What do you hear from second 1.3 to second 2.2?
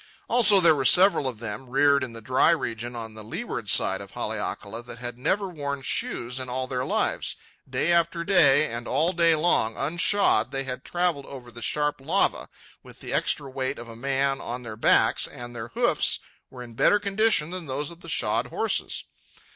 them, reared in